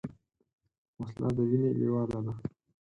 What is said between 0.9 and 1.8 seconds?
وسله د وینې